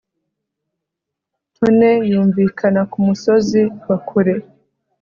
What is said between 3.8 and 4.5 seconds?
wa kure